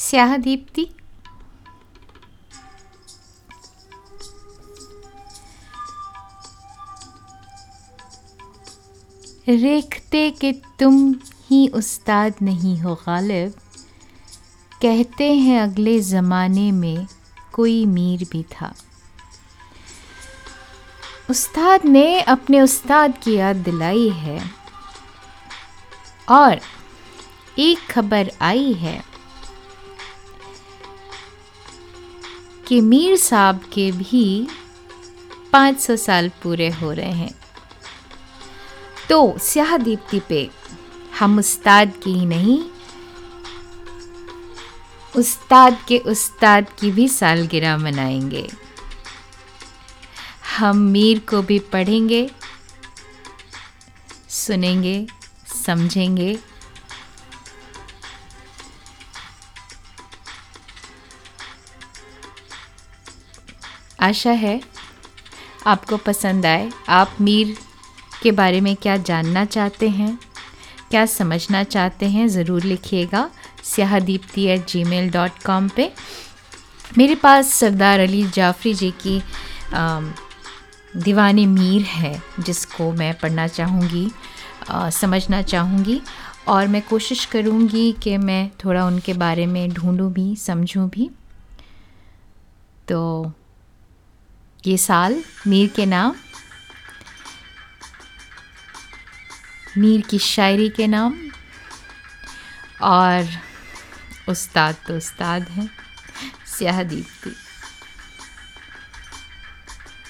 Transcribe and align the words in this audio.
स्याह 0.00 0.36
दीप्ति 0.36 0.88
रेखते 9.48 10.30
कि 10.30 10.52
तुम 10.52 11.14
ही 11.50 11.68
उस्ताद 11.68 12.34
नहीं 12.42 12.76
हो 12.80 12.94
गालिब, 12.94 13.52
कहते 14.82 15.32
हैं 15.34 15.60
अगले 15.60 16.00
ज़माने 16.00 16.72
में 16.72 17.06
कोई 17.52 17.84
मीर 17.86 18.26
भी 18.32 18.42
था। 18.42 18.74
उस्ताद 21.30 21.84
ने 21.84 22.20
अपने 22.20 22.60
उस्ताद 22.60 23.18
की 23.22 23.34
याद 23.34 23.56
दिलाई 23.56 24.08
है 24.08 24.40
और 26.28 26.60
एक 27.58 27.86
खबर 27.90 28.30
आई 28.40 28.72
है 28.72 29.09
कि 32.70 32.80
मीर 32.80 33.16
साहब 33.16 33.60
के 33.72 33.92
भी 33.92 34.48
500 35.52 35.96
साल 35.96 36.28
पूरे 36.28 36.70
हो 36.70 36.92
रहे 36.92 37.12
हैं। 37.12 37.34
तो 39.08 39.38
स्याह 39.38 39.76
दीप्ति 39.76 40.20
पे 40.20 40.50
हम 41.18 41.38
उस्ताद 41.38 41.92
की 42.04 42.12
ही 42.12 42.26
नहीं, 42.26 42.64
उस्ताद 45.16 45.78
के 45.88 45.98
उस्ताद 45.98 46.66
की 46.80 46.90
भी 46.90 47.08
सालगिरह 47.08 47.76
मनाएँगे। 47.76 48.48
हम 50.58 50.76
मीर 50.76 51.18
को 51.18 51.42
भी 51.42 51.58
पढ़ेंगे, 51.58 52.30
सुनेंगे, 54.28 55.06
समझेंगे 55.66 56.38
आशा 64.00 64.30
है 64.32 64.60
आपको 65.66 65.96
पसंद 65.96 66.46
आए। 66.46 66.70
आप 66.88 67.16
मीर 67.20 67.56
के 68.22 68.30
बारे 68.32 68.60
में 68.60 68.74
क्या 68.76 68.96
जानना 68.98 69.44
चाहते 69.46 69.88
हैं? 69.88 70.18
क्या 70.90 71.04
समझना 71.08 71.62
चाहते 71.64 72.06
हैं? 72.06 72.26
ज़रूर 72.28 72.62
लिखिएगा 72.64 73.28
Syahdeepti 73.64 74.44
at 74.44 74.66
Gmail 74.84 75.10
dot 75.10 75.42
com 75.46 75.68
पर 75.68 75.92
मेरे 76.98 77.14
पास 77.14 77.52
सरदार 77.54 78.00
अली 78.00 78.22
जाफरी 78.28 78.74
जी 78.74 78.90
की 79.00 79.20
दीवान 80.94 81.38
मीर 81.48 81.82
है, 81.82 82.22
जिसको 82.40 82.90
मैं 82.92 83.12
पढ़ना 83.18 83.46
चाहूँगी 83.48 84.10
समझना 84.92 85.42
चाहूँगी। 85.42 86.00
और 86.48 86.66
मैं 86.68 86.80
कोशिश 86.82 87.24
करूँगी 87.24 87.90
कि 88.02 88.16
मैं 88.18 88.50
थोड़ा 88.64 88.84
उनके 88.86 89.12
बारे 89.14 89.46
में 89.46 89.72
ढूँढूँ 89.72 90.12
भी, 90.12 90.34
समझूँ 90.36 90.88
भी। 90.88 91.10
तो 92.88 93.32
ये 94.66 94.76
साल 94.76 95.22
मीर 95.46 95.68
के 95.68 95.86
नाम, 95.86 96.14
मीर 99.78 100.00
की 100.00 100.18
शायरी 100.18 100.68
के 100.68 100.86
नाम 100.86 101.14
और 102.82 103.28
उस्ताद 104.28 104.76
तो 104.86 104.96
उस्ताद 104.96 105.48
हैं 105.48 105.68
स्याहदीप 106.58 107.06
दीप्ति। 107.24 107.49